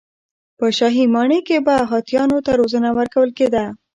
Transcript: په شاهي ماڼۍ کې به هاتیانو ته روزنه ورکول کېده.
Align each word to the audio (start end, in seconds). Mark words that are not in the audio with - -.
په 0.57 0.65
شاهي 0.77 1.05
ماڼۍ 1.15 1.39
کې 1.47 1.57
به 1.65 1.75
هاتیانو 1.91 2.37
ته 2.45 2.51
روزنه 2.61 2.89
ورکول 2.97 3.29
کېده. 3.37 3.65